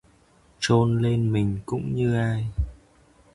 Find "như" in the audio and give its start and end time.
1.95-2.15